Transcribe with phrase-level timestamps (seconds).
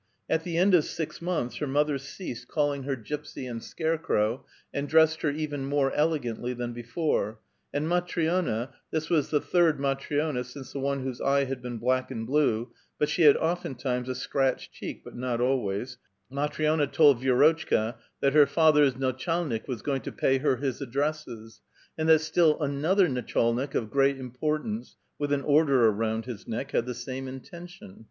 [0.27, 3.23] At the end of six months her mother ceased calling her A VITAL QUESTION.
[3.27, 7.37] 15 gypsy and scarecrow, and dressed her even more elegantly than before,
[7.71, 12.09] and MatrL6na— this was tlie third Matri6na since the one whose eye had been black
[12.09, 15.99] and blue, but she had oftentimes a scratched cheek, but not always—
[16.31, 21.61] Matri 6na told Vi^rotclika that her father's natchaJnik was going to pay her his addresses,
[21.95, 26.87] and that still another natchalnik of great importance, with an order around his neck, had
[26.87, 27.99] the Fame intention.